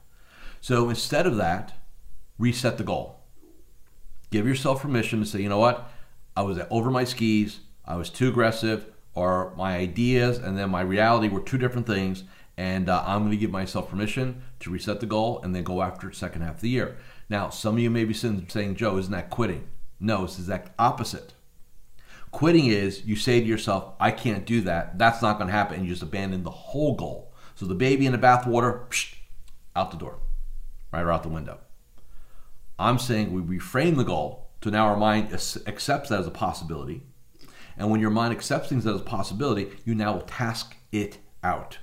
So 0.63 0.89
instead 0.89 1.27
of 1.27 1.37
that, 1.37 1.75
reset 2.39 2.79
the 2.79 2.85
goal. 2.85 3.21
Give 4.31 4.49
yourself 4.49 4.81
permission 4.81 5.21
to 5.21 5.27
say, 5.27 5.43
you 5.43 5.51
know 5.51 5.59
what? 5.59 5.91
I 6.39 6.43
was 6.43 6.61
over 6.71 6.89
my 6.89 7.03
skis. 7.03 7.59
I 7.85 7.97
was 7.97 8.11
too 8.11 8.29
aggressive, 8.29 8.87
or 9.13 9.53
my 9.57 9.77
ideas 9.77 10.39
and 10.39 10.57
then 10.57 10.71
my 10.71 10.83
reality 10.83 11.27
were 11.27 11.41
two 11.41 11.59
different 11.59 11.89
things 11.89 12.23
and 12.57 12.89
uh, 12.89 13.03
I'm 13.05 13.23
going 13.23 13.33
to 13.33 13.37
give 13.37 13.51
myself 13.51 13.91
permission 13.91 14.45
to 14.61 14.71
reset 14.71 15.01
the 15.01 15.07
goal 15.07 15.41
and 15.43 15.53
then 15.53 15.65
go 15.65 15.83
after 15.83 16.09
it 16.09 16.15
second 16.15 16.43
half 16.43 16.57
of 16.57 16.61
the 16.61 16.69
year. 16.69 16.97
Now, 17.29 17.51
some 17.51 17.75
of 17.75 17.81
you 17.81 17.91
may 17.91 18.05
be 18.05 18.15
saying, 18.15 18.77
Joe, 18.77 18.99
isn't 18.99 19.11
that 19.11 19.31
quitting? 19.31 19.67
No, 19.99 20.25
it's 20.25 20.37
the 20.37 20.43
exact 20.43 20.71
opposite. 20.79 21.35
Quitting 22.31 22.67
is 22.67 23.05
you 23.05 23.17
say 23.17 23.41
to 23.41 23.47
yourself, 23.47 23.95
I 23.99 24.13
can't 24.13 24.47
do 24.47 24.61
that. 24.61 24.97
That's 24.97 25.21
not 25.21 25.39
going 25.39 25.49
to 25.49 25.53
happen. 25.53 25.79
And 25.79 25.87
you 25.87 25.91
just 25.91 26.05
abandon 26.05 26.45
the 26.45 26.51
whole 26.51 26.95
goal. 26.95 27.33
So 27.57 27.67
the 27.67 27.75
baby 27.75 28.07
in 28.07 28.13
the 28.13 28.19
bathwater, 28.19 28.87
out 29.75 29.91
the 29.91 29.97
door, 29.97 30.21
right 30.93 31.03
or 31.03 31.11
out 31.11 31.25
the 31.25 31.31
window. 31.31 31.59
I'm 32.79 33.01
saying 33.01 33.33
we 33.33 33.59
reframe 33.59 33.97
the 33.97 34.05
goal 34.05 34.48
to 34.61 34.71
now 34.71 34.87
our 34.87 34.97
mind 34.97 35.33
accepts 35.33 36.09
that 36.09 36.21
as 36.21 36.27
a 36.27 36.31
possibility. 36.31 37.03
And 37.77 37.91
when 37.91 38.01
your 38.01 38.11
mind 38.11 38.33
accepts 38.33 38.69
things 38.69 38.87
as 38.87 39.01
a 39.01 39.05
possibility, 39.05 39.71
you 39.85 39.95
now 39.95 40.15
will 40.15 40.23
task 40.23 40.77
it 40.91 41.19
out. 41.45 41.79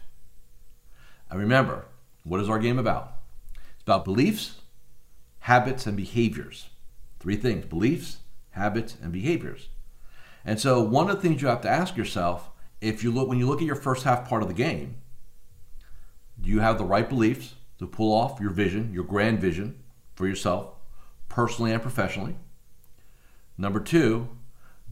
And 1.29 1.39
remember, 1.39 1.86
what 2.24 2.41
is 2.41 2.50
our 2.50 2.60
game 2.60 2.77
about? 2.77 3.13
It's 3.75 3.84
about 3.84 4.03
beliefs, 4.03 4.62
habits, 5.39 5.86
and 5.86 5.96
behaviors. 5.96 6.70
Three 7.20 7.38
things 7.38 7.65
beliefs, 7.65 8.17
habits, 8.51 8.98
and 9.01 9.12
behaviors. 9.12 9.70
And 10.44 10.60
so, 10.60 10.82
one 10.82 11.10
of 11.10 11.15
the 11.15 11.22
things 11.22 11.41
you 11.41 11.48
have 11.48 11.62
to 11.62 11.70
ask 11.70 11.96
yourself 11.96 12.50
if 12.82 13.03
you 13.03 13.12
look 13.12 13.29
when 13.29 13.39
you 13.39 13.48
look 13.48 13.62
at 13.62 13.67
your 13.67 13.75
first 13.75 14.03
half 14.03 14.27
part 14.27 14.41
of 14.41 14.48
the 14.50 14.53
game, 14.53 14.98
do 16.39 16.50
you 16.50 16.60
have 16.60 16.77
the 16.77 16.84
right 16.84 17.08
beliefs? 17.08 17.55
to 17.79 17.88
pull 17.88 18.13
off 18.13 18.39
your 18.39 18.51
vision, 18.51 18.91
your 18.94 19.03
grand 19.03 19.39
vision 19.39 19.84
for 20.15 20.27
yourself, 20.27 20.75
personally 21.29 21.72
and 21.72 21.82
professionally? 21.82 22.36
Number 23.57 23.79
two, 23.79 24.29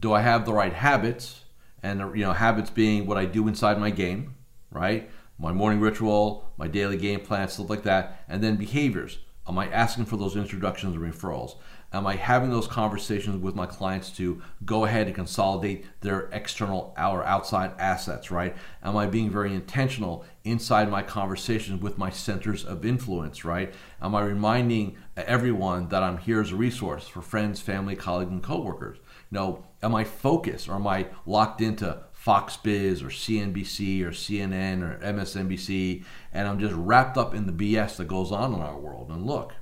do 0.00 0.12
I 0.12 0.20
have 0.20 0.44
the 0.44 0.52
right 0.52 0.72
habits? 0.72 1.44
And 1.82 2.00
you 2.16 2.24
know, 2.24 2.32
habits 2.32 2.70
being 2.70 3.06
what 3.06 3.18
I 3.18 3.26
do 3.26 3.46
inside 3.46 3.78
my 3.78 3.90
game, 3.90 4.34
right? 4.70 5.10
My 5.38 5.52
morning 5.52 5.80
ritual, 5.80 6.50
my 6.56 6.68
daily 6.68 6.96
game 6.96 7.20
plan, 7.20 7.48
stuff 7.48 7.68
like 7.68 7.82
that, 7.82 8.24
and 8.28 8.42
then 8.42 8.56
behaviors. 8.56 9.18
Am 9.46 9.58
I 9.58 9.68
asking 9.68 10.06
for 10.06 10.16
those 10.16 10.36
introductions 10.36 10.96
and 10.96 11.04
referrals? 11.04 11.56
Am 11.94 12.08
I 12.08 12.16
having 12.16 12.50
those 12.50 12.66
conversations 12.66 13.40
with 13.40 13.54
my 13.54 13.66
clients 13.66 14.10
to 14.16 14.42
go 14.64 14.84
ahead 14.84 15.06
and 15.06 15.14
consolidate 15.14 15.86
their 16.00 16.28
external 16.32 16.92
or 16.98 17.24
outside 17.24 17.70
assets, 17.78 18.32
right? 18.32 18.56
Am 18.82 18.96
I 18.96 19.06
being 19.06 19.30
very 19.30 19.54
intentional 19.54 20.24
inside 20.42 20.90
my 20.90 21.04
conversations 21.04 21.80
with 21.80 21.96
my 21.96 22.10
centers 22.10 22.64
of 22.64 22.84
influence, 22.84 23.44
right? 23.44 23.72
Am 24.02 24.12
I 24.16 24.22
reminding 24.22 24.96
everyone 25.16 25.86
that 25.90 26.02
I'm 26.02 26.18
here 26.18 26.40
as 26.40 26.50
a 26.50 26.56
resource 26.56 27.06
for 27.06 27.22
friends, 27.22 27.60
family, 27.60 27.94
colleagues, 27.94 28.32
and 28.32 28.42
coworkers? 28.42 28.98
You 29.30 29.38
know, 29.38 29.64
am 29.80 29.94
I 29.94 30.02
focused 30.02 30.68
or 30.68 30.74
am 30.74 30.88
I 30.88 31.06
locked 31.26 31.60
into 31.60 32.02
Fox 32.12 32.56
Biz 32.56 33.04
or 33.04 33.08
CNBC 33.08 34.02
or 34.02 34.10
CNN 34.10 34.82
or 34.82 34.98
MSNBC 34.98 36.02
and 36.32 36.48
I'm 36.48 36.58
just 36.58 36.74
wrapped 36.74 37.16
up 37.16 37.36
in 37.36 37.46
the 37.46 37.52
BS 37.52 37.98
that 37.98 38.08
goes 38.08 38.32
on 38.32 38.52
in 38.52 38.60
our 38.60 38.80
world? 38.80 39.10
And 39.10 39.24
look, 39.24 39.52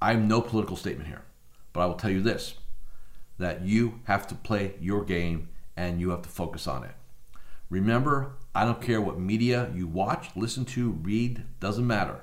I 0.00 0.12
have 0.12 0.22
no 0.22 0.40
political 0.40 0.76
statement 0.76 1.08
here, 1.08 1.24
but 1.72 1.80
I 1.80 1.86
will 1.86 1.94
tell 1.94 2.10
you 2.10 2.22
this 2.22 2.54
that 3.38 3.62
you 3.62 4.00
have 4.04 4.26
to 4.26 4.34
play 4.34 4.74
your 4.80 5.04
game 5.04 5.48
and 5.76 6.00
you 6.00 6.10
have 6.10 6.22
to 6.22 6.28
focus 6.28 6.66
on 6.66 6.82
it. 6.82 6.90
Remember, 7.70 8.32
I 8.52 8.64
don't 8.64 8.82
care 8.82 9.00
what 9.00 9.20
media 9.20 9.70
you 9.74 9.86
watch, 9.86 10.30
listen 10.34 10.64
to, 10.66 10.90
read, 10.90 11.44
doesn't 11.60 11.86
matter. 11.86 12.22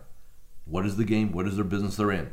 What 0.66 0.86
is 0.86 0.98
the 0.98 1.06
game? 1.06 1.32
What 1.32 1.48
is 1.48 1.56
their 1.56 1.64
business 1.64 1.96
they're 1.96 2.12
in? 2.12 2.32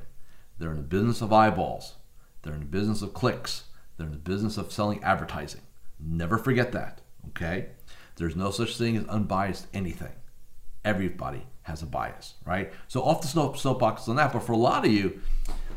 They're 0.58 0.70
in 0.70 0.78
the 0.78 0.82
business 0.82 1.20
of 1.20 1.32
eyeballs. 1.32 1.94
They're 2.42 2.54
in 2.54 2.61
the 2.61 2.66
business 2.66 3.02
of 3.02 3.14
clicks. 3.14 3.64
They're 3.96 4.06
in 4.06 4.12
the 4.12 4.18
business 4.18 4.56
of 4.56 4.72
selling 4.72 5.02
advertising. 5.04 5.61
Never 6.00 6.38
forget 6.38 6.72
that, 6.72 7.02
okay? 7.28 7.68
There's 8.16 8.34
no 8.34 8.50
such 8.50 8.76
thing 8.76 8.96
as 8.96 9.04
unbiased 9.06 9.66
anything. 9.72 10.12
Everybody 10.84 11.46
has 11.62 11.82
a 11.82 11.86
bias, 11.86 12.34
right? 12.44 12.72
So 12.88 13.02
off 13.02 13.22
the 13.22 13.28
snow, 13.28 13.52
soapbox 13.54 14.08
on 14.08 14.16
that. 14.16 14.32
But 14.32 14.42
for 14.42 14.52
a 14.52 14.56
lot 14.56 14.84
of 14.84 14.90
you, 14.90 15.20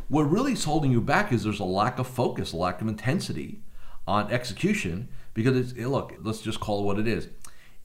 what 0.08 0.24
really 0.24 0.54
is 0.54 0.64
holding 0.64 0.92
you 0.92 1.02
back 1.02 1.32
is 1.32 1.44
there's 1.44 1.60
a 1.60 1.66
lack 1.66 2.00
of 2.00 2.08
focus, 2.08 2.54
a 2.54 2.58
lack 2.58 2.82
of 2.82 2.88
intensity 2.88 3.62
on 4.08 4.32
execution 4.32 5.10
because 5.34 5.56
it's 5.56 5.74
look, 5.88 6.14
let's 6.22 6.42
just 6.42 6.60
call 6.60 6.82
it 6.82 6.86
what 6.86 7.00
it 7.00 7.08
is. 7.08 7.28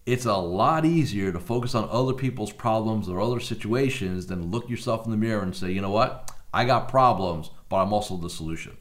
It's 0.07 0.25
a 0.25 0.37
lot 0.37 0.85
easier 0.85 1.31
to 1.31 1.39
focus 1.39 1.75
on 1.75 1.89
other 1.91 2.15
people's 2.15 2.53
problems 2.53 3.09
or 3.09 3.21
other 3.21 3.41
situations 3.41 4.27
than 4.27 4.51
look 4.51 4.69
yourself 4.69 5.05
in 5.05 5.11
the 5.11 5.17
mirror 5.17 5.43
and 5.43 5.55
say, 5.55 5.71
you 5.71 5.83
know 5.83 5.91
what? 5.91 6.31
I 6.53 6.65
got 6.65 6.89
problems, 6.89 7.51
but 7.69 7.77
I'm 7.77 7.93
also 7.93 8.17
the 8.17 8.31
solution. 8.31 8.77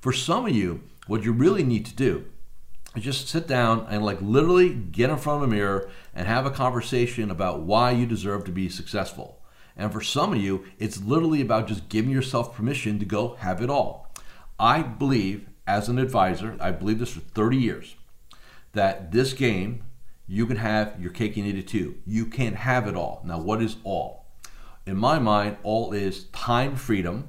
For 0.00 0.12
some 0.12 0.46
of 0.46 0.54
you, 0.54 0.82
what 1.06 1.24
you 1.24 1.32
really 1.32 1.64
need 1.64 1.86
to 1.86 1.94
do 1.94 2.26
just 2.96 3.28
sit 3.28 3.46
down 3.46 3.86
and 3.88 4.04
like 4.04 4.20
literally 4.20 4.74
get 4.74 5.10
in 5.10 5.16
front 5.16 5.42
of 5.42 5.48
a 5.48 5.52
mirror 5.52 5.90
and 6.14 6.26
have 6.26 6.46
a 6.46 6.50
conversation 6.50 7.30
about 7.30 7.60
why 7.60 7.92
you 7.92 8.06
deserve 8.06 8.44
to 8.44 8.52
be 8.52 8.68
successful. 8.68 9.40
And 9.76 9.92
for 9.92 10.00
some 10.00 10.32
of 10.32 10.42
you, 10.42 10.64
it's 10.78 11.00
literally 11.00 11.40
about 11.40 11.68
just 11.68 11.88
giving 11.88 12.10
yourself 12.10 12.54
permission 12.54 12.98
to 12.98 13.04
go 13.04 13.36
have 13.36 13.62
it 13.62 13.70
all. 13.70 14.12
I 14.58 14.82
believe, 14.82 15.48
as 15.66 15.88
an 15.88 15.98
advisor, 15.98 16.56
I 16.60 16.72
believe 16.72 16.98
this 16.98 17.12
for 17.12 17.20
30 17.20 17.56
years, 17.56 17.96
that 18.72 19.12
this 19.12 19.32
game, 19.32 19.84
you 20.26 20.46
can 20.46 20.56
have 20.56 21.00
your 21.00 21.12
cake 21.12 21.36
and 21.36 21.46
eat 21.46 21.56
it 21.56 21.68
too. 21.68 21.96
You 22.06 22.26
can 22.26 22.54
have 22.54 22.86
it 22.86 22.94
all. 22.94 23.22
Now, 23.24 23.40
what 23.40 23.62
is 23.62 23.76
all? 23.84 24.26
In 24.84 24.96
my 24.96 25.18
mind, 25.18 25.56
all 25.62 25.92
is 25.92 26.24
time 26.24 26.76
freedom, 26.76 27.28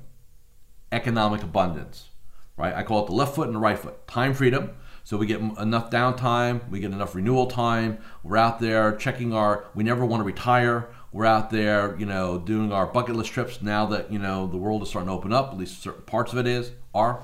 economic 0.91 1.44
abundance, 1.44 2.10
right? 2.58 2.74
I 2.74 2.84
call 2.84 3.03
it 3.03 3.08
the 3.08 3.13
left 3.13 3.36
foot 3.36 3.48
and 3.48 3.56
the 3.56 3.60
right 3.60 3.80
foot. 3.80 4.08
Time 4.08 4.34
freedom, 4.34 4.72
so 5.03 5.17
we 5.17 5.25
get 5.25 5.39
enough 5.39 5.89
downtime, 5.89 6.70
we 6.70 6.79
get 6.79 6.91
enough 6.91 7.15
renewal 7.15 7.48
time. 7.48 7.98
We're 8.24 8.38
out 8.38 8.60
there 8.60 8.96
checking 8.96 9.34
our, 9.34 9.65
we 9.74 9.84
never 9.84 10.05
want 10.05 10.22
to 10.22 10.25
retire. 10.25 10.89
We're 11.12 11.25
out 11.25 11.50
there, 11.50 11.98
you 12.00 12.05
know, 12.05 12.38
doing 12.38 12.72
our 12.72 12.86
bucket 12.86 13.15
list 13.15 13.31
trips 13.31 13.62
now 13.62 13.86
that, 13.88 14.12
you 14.12 14.20
know, 14.20 14.48
the 14.48 14.58
world 14.58 14.84
is 14.84 14.89
starting 14.89 15.10
to 15.10 15.13
open 15.13 15.34
up, 15.34 15.51
at 15.51 15.58
least 15.58 15.81
certain 15.81 16.03
parts 16.03 16.31
of 16.31 16.39
it 16.39 16.48
is, 16.48 16.72
are. 16.93 17.22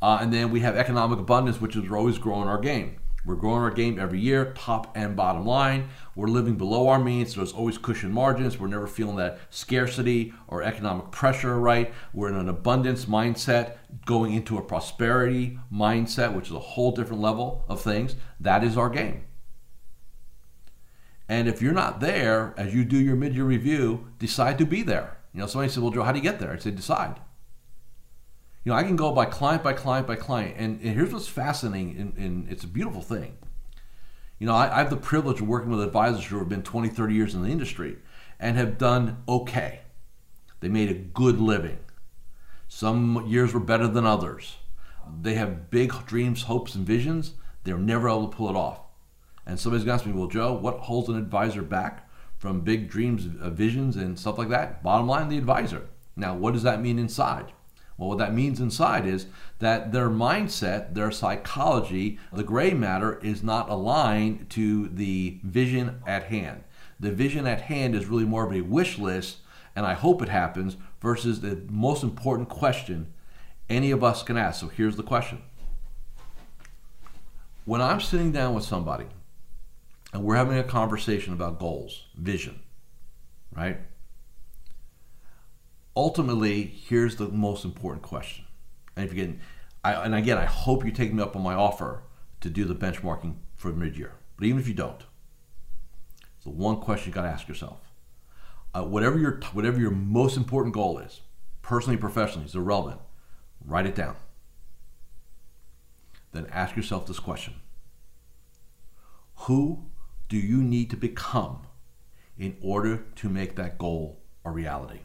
Uh, 0.00 0.18
and 0.20 0.32
then 0.32 0.50
we 0.50 0.60
have 0.60 0.76
economic 0.76 1.18
abundance, 1.18 1.60
which 1.60 1.76
is 1.76 1.88
we're 1.88 1.98
always 1.98 2.16
growing 2.16 2.48
our 2.48 2.58
game. 2.58 2.96
We're 3.24 3.34
growing 3.34 3.62
our 3.62 3.70
game 3.70 3.98
every 3.98 4.18
year, 4.18 4.52
top 4.56 4.96
and 4.96 5.14
bottom 5.14 5.44
line. 5.44 5.90
We're 6.14 6.28
living 6.28 6.56
below 6.56 6.88
our 6.88 6.98
means, 6.98 7.34
so 7.34 7.40
there's 7.40 7.52
always 7.52 7.76
cushion 7.76 8.12
margins. 8.12 8.58
We're 8.58 8.68
never 8.68 8.86
feeling 8.86 9.16
that 9.16 9.38
scarcity 9.50 10.32
or 10.48 10.62
economic 10.62 11.10
pressure, 11.10 11.58
right? 11.58 11.92
We're 12.12 12.28
in 12.28 12.36
an 12.36 12.48
abundance 12.48 13.04
mindset 13.04 13.76
going 14.06 14.34
into 14.34 14.56
a 14.56 14.62
prosperity 14.62 15.58
mindset, 15.72 16.34
which 16.34 16.48
is 16.48 16.54
a 16.54 16.60
whole 16.60 16.92
different 16.92 17.20
level 17.20 17.64
of 17.68 17.82
things. 17.82 18.16
That 18.38 18.64
is 18.64 18.76
our 18.76 18.88
game. 18.88 19.24
And 21.28 21.46
if 21.46 21.62
you're 21.62 21.72
not 21.72 22.00
there 22.00 22.54
as 22.56 22.74
you 22.74 22.84
do 22.84 22.98
your 22.98 23.16
mid 23.16 23.34
year 23.34 23.44
review, 23.44 24.08
decide 24.18 24.58
to 24.58 24.66
be 24.66 24.82
there. 24.82 25.18
You 25.32 25.40
know, 25.40 25.46
somebody 25.46 25.70
said, 25.70 25.82
Well, 25.82 25.92
Joe, 25.92 26.02
how 26.02 26.12
do 26.12 26.18
you 26.18 26.24
get 26.24 26.40
there? 26.40 26.52
I 26.52 26.58
said, 26.58 26.74
Decide. 26.74 27.20
You 28.64 28.72
know, 28.72 28.76
I 28.76 28.82
can 28.82 28.96
go 28.96 29.12
by 29.12 29.24
client 29.24 29.62
by 29.62 29.72
client 29.72 30.06
by 30.06 30.16
client. 30.16 30.56
And, 30.58 30.80
and 30.80 30.94
here's 30.94 31.12
what's 31.12 31.28
fascinating, 31.28 31.96
and, 31.98 32.16
and, 32.18 32.52
it's 32.52 32.64
a 32.64 32.68
beautiful 32.68 33.00
thing. 33.00 33.38
You 34.38 34.46
know, 34.46 34.54
I, 34.54 34.74
I 34.74 34.78
have 34.78 34.90
the 34.90 34.96
privilege 34.96 35.40
of 35.40 35.48
working 35.48 35.70
with 35.70 35.82
advisors 35.82 36.26
who 36.26 36.38
have 36.38 36.48
been 36.48 36.62
20, 36.62 36.88
30 36.88 37.14
years 37.14 37.34
in 37.34 37.42
the 37.42 37.48
industry 37.48 37.96
and 38.38 38.56
have 38.56 38.78
done 38.78 39.22
okay. 39.28 39.80
They 40.60 40.68
made 40.68 40.90
a 40.90 40.94
good 40.94 41.40
living. 41.40 41.78
Some 42.68 43.26
years 43.26 43.54
were 43.54 43.60
better 43.60 43.88
than 43.88 44.04
others. 44.04 44.56
They 45.22 45.34
have 45.34 45.70
big 45.70 45.92
dreams, 46.06 46.42
hopes, 46.42 46.74
and 46.74 46.86
visions. 46.86 47.34
They're 47.64 47.78
never 47.78 48.08
able 48.08 48.28
to 48.28 48.36
pull 48.36 48.50
it 48.50 48.56
off. 48.56 48.80
And 49.46 49.58
somebody's 49.58 49.84
going 49.84 49.98
to 49.98 50.02
ask 50.02 50.06
me, 50.06 50.18
well, 50.18 50.28
Joe, 50.28 50.52
what 50.52 50.78
holds 50.78 51.08
an 51.08 51.16
advisor 51.16 51.62
back 51.62 52.08
from 52.36 52.60
big 52.60 52.88
dreams, 52.88 53.26
uh, 53.40 53.50
visions, 53.50 53.96
and 53.96 54.18
stuff 54.18 54.38
like 54.38 54.50
that? 54.50 54.82
Bottom 54.82 55.08
line, 55.08 55.28
the 55.28 55.38
advisor. 55.38 55.88
Now, 56.14 56.36
what 56.36 56.52
does 56.52 56.62
that 56.62 56.80
mean 56.80 56.98
inside? 56.98 57.52
Well, 58.00 58.08
what 58.08 58.18
that 58.18 58.32
means 58.32 58.60
inside 58.60 59.06
is 59.06 59.26
that 59.58 59.92
their 59.92 60.08
mindset, 60.08 60.94
their 60.94 61.10
psychology, 61.10 62.18
the 62.32 62.42
gray 62.42 62.72
matter 62.72 63.18
is 63.18 63.42
not 63.42 63.68
aligned 63.68 64.48
to 64.50 64.88
the 64.88 65.38
vision 65.44 66.00
at 66.06 66.24
hand. 66.24 66.64
The 66.98 67.12
vision 67.12 67.46
at 67.46 67.60
hand 67.60 67.94
is 67.94 68.06
really 68.06 68.24
more 68.24 68.46
of 68.46 68.54
a 68.54 68.62
wish 68.62 68.98
list, 68.98 69.40
and 69.76 69.84
I 69.84 69.92
hope 69.92 70.22
it 70.22 70.30
happens, 70.30 70.78
versus 71.02 71.42
the 71.42 71.60
most 71.68 72.02
important 72.02 72.48
question 72.48 73.12
any 73.68 73.90
of 73.90 74.02
us 74.02 74.22
can 74.22 74.38
ask. 74.38 74.60
So 74.60 74.68
here's 74.68 74.96
the 74.96 75.02
question 75.02 75.42
When 77.66 77.82
I'm 77.82 78.00
sitting 78.00 78.32
down 78.32 78.54
with 78.54 78.64
somebody 78.64 79.08
and 80.14 80.24
we're 80.24 80.36
having 80.36 80.56
a 80.56 80.64
conversation 80.64 81.34
about 81.34 81.58
goals, 81.58 82.06
vision, 82.16 82.60
right? 83.54 83.78
Ultimately, 86.00 86.62
here's 86.64 87.16
the 87.16 87.28
most 87.28 87.62
important 87.62 88.02
question. 88.02 88.46
And 88.96 89.04
if 89.04 89.14
you 89.14 89.38
I, 89.84 89.92
and 89.92 90.14
again, 90.14 90.38
I 90.38 90.46
hope 90.46 90.82
you 90.84 90.92
take 90.92 91.12
me 91.12 91.22
up 91.22 91.36
on 91.36 91.42
my 91.42 91.54
offer 91.54 92.02
to 92.40 92.48
do 92.48 92.64
the 92.64 92.74
benchmarking 92.74 93.36
for 93.54 93.70
mid-year. 93.70 94.14
But 94.36 94.46
even 94.46 94.58
if 94.58 94.66
you 94.66 94.72
don't, 94.72 95.02
the 96.42 96.50
one 96.50 96.80
question 96.80 97.10
you 97.10 97.14
got 97.14 97.22
to 97.22 97.28
ask 97.28 97.48
yourself: 97.48 97.80
uh, 98.74 98.82
whatever 98.82 99.18
your 99.18 99.40
whatever 99.52 99.78
your 99.78 99.90
most 99.90 100.38
important 100.38 100.74
goal 100.74 100.98
is, 100.98 101.20
personally, 101.60 101.98
professionally, 101.98 102.46
is 102.46 102.54
irrelevant. 102.54 103.00
Write 103.62 103.86
it 103.86 103.94
down. 103.94 104.16
Then 106.32 106.46
ask 106.50 106.76
yourself 106.76 107.06
this 107.06 107.20
question: 107.20 107.54
Who 109.46 109.84
do 110.30 110.38
you 110.38 110.62
need 110.62 110.88
to 110.90 110.96
become 110.96 111.66
in 112.38 112.56
order 112.62 113.04
to 113.16 113.28
make 113.28 113.56
that 113.56 113.76
goal 113.76 114.22
a 114.46 114.50
reality? 114.50 115.00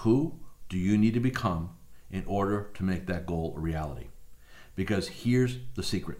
Who 0.00 0.40
do 0.68 0.76
you 0.76 0.98
need 0.98 1.14
to 1.14 1.20
become 1.20 1.70
in 2.10 2.24
order 2.26 2.70
to 2.74 2.84
make 2.84 3.06
that 3.06 3.24
goal 3.24 3.54
a 3.56 3.60
reality? 3.60 4.08
Because 4.74 5.08
here's 5.08 5.58
the 5.74 5.82
secret, 5.82 6.18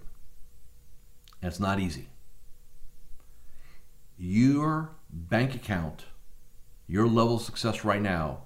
and 1.43 1.51
it's 1.51 1.61
not 1.61 1.79
easy. 1.79 2.09
Your 4.17 4.93
bank 5.11 5.55
account, 5.55 6.07
your 6.89 7.07
level 7.07 7.37
of 7.37 7.43
success 7.43 7.85
right 7.85 8.01
now, 8.01 8.45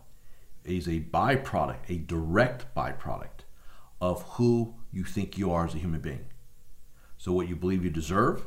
is 0.64 0.88
a 0.88 1.00
byproduct, 1.00 1.88
a 1.88 1.98
direct 1.98 2.74
byproduct 2.74 3.44
of 4.00 4.22
who 4.32 4.74
you 4.90 5.04
think 5.04 5.38
you 5.38 5.52
are 5.52 5.64
as 5.64 5.74
a 5.74 5.78
human 5.78 6.00
being. 6.00 6.24
So, 7.18 7.30
what 7.30 7.48
you 7.48 7.54
believe 7.54 7.84
you 7.84 7.90
deserve, 7.90 8.46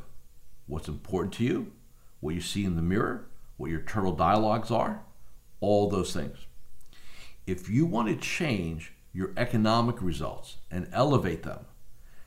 what's 0.66 0.88
important 0.88 1.32
to 1.34 1.44
you, 1.44 1.72
what 2.20 2.34
you 2.34 2.42
see 2.42 2.66
in 2.66 2.76
the 2.76 2.82
mirror, 2.82 3.26
what 3.56 3.70
your 3.70 3.80
internal 3.80 4.12
dialogues 4.12 4.70
are, 4.70 5.02
all 5.60 5.88
those 5.88 6.12
things 6.12 6.46
if 7.46 7.68
you 7.68 7.86
want 7.86 8.08
to 8.08 8.16
change 8.16 8.92
your 9.12 9.32
economic 9.36 10.00
results 10.00 10.56
and 10.70 10.88
elevate 10.92 11.42
them, 11.42 11.66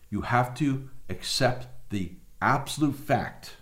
you 0.09 0.21
have 0.21 0.53
to 0.55 0.89
accept 1.09 1.67
the 1.89 2.12
absolute 2.41 2.95
fact, 2.95 3.55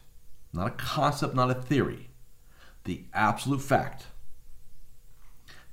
not 0.53 0.67
a 0.67 0.71
concept, 0.71 1.33
not 1.33 1.49
a 1.49 1.55
theory, 1.55 2.09
the 2.83 3.03
absolute 3.13 3.61
fact 3.61 4.07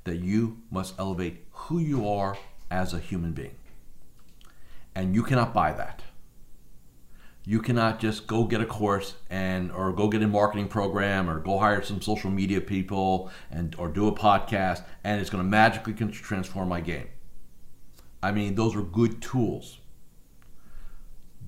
that 0.04 0.16
you 0.16 0.58
must 0.70 0.94
elevate 0.98 1.44
who 1.50 1.78
you 1.78 2.08
are 2.08 2.36
as 2.70 2.92
a 2.92 2.98
human 2.98 3.32
being. 3.32 3.56
And 4.94 5.14
you 5.14 5.22
cannot 5.22 5.54
buy 5.54 5.72
that. 5.72 6.02
You 7.44 7.60
cannot 7.60 7.98
just 7.98 8.28
go 8.28 8.44
get 8.44 8.60
a 8.60 8.66
course 8.66 9.14
and 9.28 9.72
or 9.72 9.92
go 9.92 10.08
get 10.08 10.22
a 10.22 10.28
marketing 10.28 10.68
program 10.68 11.28
or 11.28 11.40
go 11.40 11.58
hire 11.58 11.82
some 11.82 12.00
social 12.00 12.30
media 12.30 12.60
people 12.60 13.30
and 13.50 13.74
or 13.78 13.88
do 13.88 14.06
a 14.06 14.12
podcast 14.12 14.84
and 15.02 15.20
it's 15.20 15.28
going 15.28 15.42
to 15.42 15.48
magically 15.50 15.92
transform 15.92 16.68
my 16.68 16.80
game. 16.80 17.08
I 18.22 18.30
mean, 18.30 18.54
those 18.54 18.76
are 18.76 18.82
good 18.82 19.20
tools. 19.20 19.78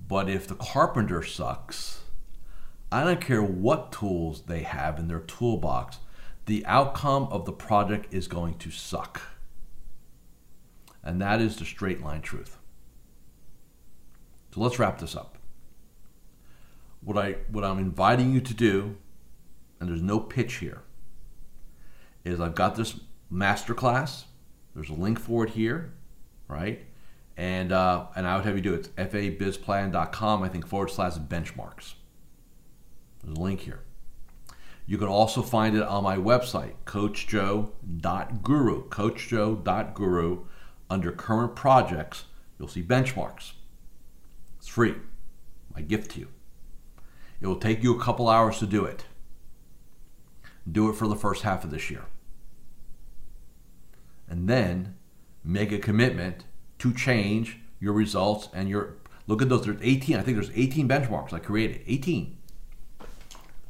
But 0.08 0.28
if 0.28 0.48
the 0.48 0.56
carpenter 0.56 1.22
sucks, 1.22 2.00
I 2.90 3.04
don't 3.04 3.20
care 3.20 3.42
what 3.42 3.92
tools 3.92 4.42
they 4.42 4.62
have 4.62 4.98
in 4.98 5.06
their 5.06 5.20
toolbox, 5.20 5.98
the 6.46 6.66
outcome 6.66 7.28
of 7.30 7.44
the 7.44 7.52
project 7.52 8.12
is 8.12 8.28
going 8.28 8.58
to 8.58 8.70
suck. 8.70 9.22
And 11.02 11.20
that 11.20 11.40
is 11.40 11.56
the 11.56 11.64
straight 11.64 12.02
line 12.02 12.20
truth. 12.20 12.58
So 14.52 14.60
let's 14.60 14.78
wrap 14.78 14.98
this 14.98 15.16
up. 15.16 15.38
What 17.04 17.18
I 17.18 17.36
what 17.48 17.64
I'm 17.64 17.78
inviting 17.78 18.32
you 18.32 18.40
to 18.40 18.54
do, 18.54 18.96
and 19.78 19.88
there's 19.88 20.02
no 20.02 20.18
pitch 20.18 20.54
here, 20.54 20.82
is 22.24 22.40
I've 22.40 22.54
got 22.54 22.76
this 22.76 22.98
masterclass. 23.32 24.24
There's 24.74 24.90
a 24.90 24.94
link 24.94 25.20
for 25.20 25.44
it 25.44 25.50
here, 25.50 25.92
right? 26.48 26.84
And 27.36 27.72
uh, 27.72 28.06
and 28.16 28.26
I 28.26 28.36
would 28.36 28.46
have 28.46 28.56
you 28.56 28.62
do 28.62 28.74
it. 28.74 28.94
fabizplan.com, 28.96 30.42
I 30.42 30.48
think 30.48 30.66
forward 30.66 30.90
slash 30.90 31.14
benchmarks. 31.14 31.94
There's 33.22 33.36
a 33.36 33.40
link 33.40 33.60
here. 33.60 33.80
You 34.86 34.98
can 34.98 35.08
also 35.08 35.42
find 35.42 35.76
it 35.76 35.82
on 35.82 36.04
my 36.04 36.16
website, 36.16 36.74
coachjoe.guru. 36.84 38.88
Coachjoe.guru. 38.88 40.44
Under 40.90 41.10
current 41.10 41.56
projects, 41.56 42.24
you'll 42.58 42.68
see 42.68 42.82
benchmarks. 42.82 43.52
It's 44.58 44.68
free. 44.68 44.96
My 45.74 45.80
gift 45.80 46.10
to 46.12 46.20
you. 46.20 46.28
It 47.44 47.48
will 47.48 47.56
take 47.56 47.82
you 47.82 47.94
a 47.94 48.00
couple 48.00 48.30
hours 48.30 48.58
to 48.60 48.66
do 48.66 48.86
it. 48.86 49.04
Do 50.70 50.88
it 50.88 50.94
for 50.94 51.06
the 51.06 51.14
first 51.14 51.42
half 51.42 51.62
of 51.62 51.70
this 51.70 51.90
year. 51.90 52.06
And 54.30 54.48
then 54.48 54.96
make 55.44 55.70
a 55.70 55.78
commitment 55.78 56.46
to 56.78 56.94
change 56.94 57.58
your 57.80 57.92
results 57.92 58.48
and 58.54 58.70
your 58.70 58.94
look 59.26 59.42
at 59.42 59.50
those 59.50 59.66
there's 59.66 59.76
18 59.82 60.16
i 60.16 60.22
think 60.22 60.38
there's 60.38 60.50
18 60.54 60.88
benchmarks 60.88 61.34
i 61.34 61.38
created 61.38 61.82
18 61.86 62.38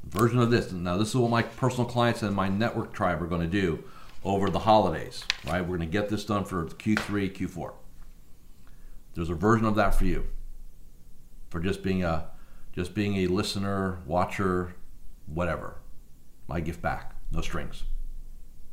version 0.05 0.39
of 0.39 0.53
this 0.53 0.71
now 0.71 0.97
this 0.97 1.09
is 1.09 1.17
what 1.17 1.31
my 1.31 1.43
personal 1.43 1.85
clients 1.85 2.23
and 2.23 2.35
my 2.35 2.49
network 2.49 2.93
tribe 2.93 3.21
are 3.21 3.27
going 3.27 3.41
to 3.41 3.49
do 3.49 3.83
over 4.25 4.51
the 4.51 4.61
holidays 4.61 5.25
right 5.47 5.63
we're 5.63 5.77
going 5.77 5.81
to 5.81 5.87
get 5.87 6.09
this 6.09 6.25
done 6.25 6.45
for 6.45 6.65
q3 6.67 7.33
q4 7.33 7.73
there's 9.15 9.31
a 9.31 9.35
version 9.35 9.67
of 9.67 9.75
that 9.75 9.97
for 9.97 10.05
you 10.05 10.25
for 11.51 11.59
just 11.61 11.83
being 11.83 12.05
a 12.05 12.29
just 12.75 12.95
being 12.95 13.17
a 13.17 13.27
listener 13.27 14.01
watcher 14.07 14.75
whatever 15.27 15.77
my 16.49 16.61
gift 16.61 16.83
back 16.83 17.15
no 17.31 17.41
strings 17.41 17.85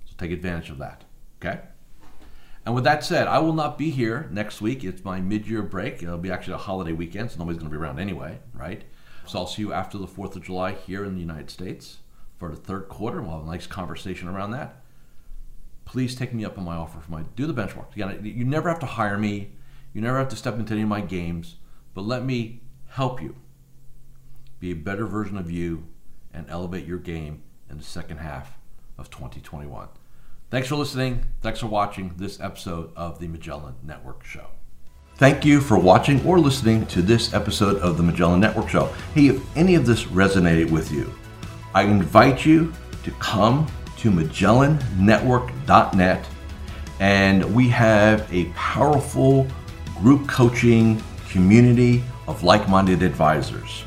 so 0.05 0.13
take 0.17 0.31
advantage 0.31 0.69
of 0.69 0.77
that 0.77 1.03
okay 1.39 1.61
and 2.65 2.75
with 2.75 2.83
that 2.83 3.03
said, 3.03 3.27
I 3.27 3.39
will 3.39 3.53
not 3.53 3.77
be 3.77 3.89
here 3.89 4.29
next 4.31 4.61
week. 4.61 4.83
It's 4.83 5.03
my 5.03 5.19
mid 5.19 5.47
year 5.47 5.63
break. 5.63 6.03
It'll 6.03 6.17
be 6.17 6.31
actually 6.31 6.53
a 6.53 6.57
holiday 6.57 6.93
weekend, 6.93 7.31
so 7.31 7.39
nobody's 7.39 7.57
going 7.57 7.71
to 7.71 7.75
be 7.75 7.81
around 7.81 7.99
anyway, 7.99 8.39
right? 8.53 8.83
So 9.25 9.39
I'll 9.39 9.47
see 9.47 9.63
you 9.63 9.73
after 9.73 9.97
the 9.97 10.07
4th 10.07 10.35
of 10.35 10.43
July 10.43 10.73
here 10.73 11.03
in 11.03 11.15
the 11.15 11.21
United 11.21 11.49
States 11.49 11.97
for 12.37 12.49
the 12.49 12.55
third 12.55 12.87
quarter. 12.87 13.21
We'll 13.21 13.31
have 13.31 13.47
a 13.47 13.51
nice 13.51 13.65
conversation 13.65 14.27
around 14.27 14.51
that. 14.51 14.83
Please 15.85 16.15
take 16.15 16.33
me 16.33 16.45
up 16.45 16.57
on 16.57 16.63
my 16.63 16.75
offer 16.75 16.99
for 16.99 17.11
my 17.11 17.23
do 17.35 17.47
the 17.47 17.53
benchmark. 17.53 17.95
You, 17.95 18.31
you 18.31 18.45
never 18.45 18.69
have 18.69 18.79
to 18.79 18.85
hire 18.85 19.17
me. 19.17 19.51
You 19.93 20.01
never 20.01 20.19
have 20.19 20.29
to 20.29 20.35
step 20.35 20.55
into 20.55 20.73
any 20.73 20.83
of 20.83 20.89
my 20.89 21.01
games, 21.01 21.55
but 21.93 22.01
let 22.01 22.23
me 22.23 22.61
help 22.89 23.21
you 23.21 23.35
be 24.61 24.71
a 24.71 24.75
better 24.75 25.05
version 25.07 25.37
of 25.37 25.51
you 25.51 25.83
and 26.31 26.45
elevate 26.47 26.85
your 26.85 26.99
game 26.99 27.41
in 27.69 27.79
the 27.79 27.83
second 27.83 28.19
half 28.19 28.57
of 28.97 29.09
2021. 29.09 29.89
Thanks 30.51 30.67
for 30.67 30.75
listening. 30.75 31.25
Thanks 31.41 31.59
for 31.59 31.65
watching 31.67 32.13
this 32.17 32.39
episode 32.39 32.91
of 32.95 33.19
the 33.19 33.27
Magellan 33.27 33.73
Network 33.83 34.23
Show. 34.23 34.45
Thank 35.15 35.43
you 35.43 35.59
for 35.61 35.79
watching 35.79 36.23
or 36.25 36.37
listening 36.37 36.85
to 36.87 37.01
this 37.01 37.33
episode 37.33 37.79
of 37.79 37.97
the 37.97 38.03
Magellan 38.03 38.39
Network 38.39 38.69
Show. 38.69 38.93
Hey, 39.15 39.29
if 39.29 39.57
any 39.57 39.73
of 39.75 39.87
this 39.87 40.03
resonated 40.05 40.69
with 40.69 40.91
you, 40.91 41.11
I 41.73 41.81
invite 41.83 42.45
you 42.45 42.71
to 43.03 43.11
come 43.13 43.65
to 43.97 44.11
MagellanNetwork.net 44.11 46.27
and 46.99 47.55
we 47.55 47.67
have 47.69 48.31
a 48.31 48.45
powerful 48.49 49.47
group 49.97 50.27
coaching 50.27 51.01
community 51.29 52.03
of 52.27 52.43
like 52.43 52.69
minded 52.69 53.01
advisors. 53.01 53.85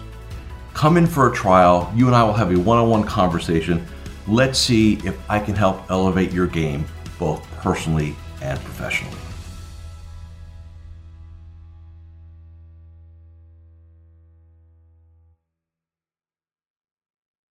Come 0.75 0.97
in 0.99 1.07
for 1.07 1.31
a 1.31 1.35
trial. 1.35 1.91
You 1.95 2.07
and 2.07 2.15
I 2.15 2.23
will 2.25 2.35
have 2.35 2.53
a 2.53 2.59
one 2.59 2.79
on 2.79 2.91
one 2.91 3.05
conversation 3.05 3.87
Let's 4.27 4.59
see 4.59 4.95
if 5.05 5.19
I 5.29 5.39
can 5.39 5.55
help 5.55 5.91
elevate 5.91 6.33
your 6.33 6.47
game 6.47 6.87
both 7.19 7.47
personally 7.59 8.17
and 8.41 8.59
professionally. 8.61 9.24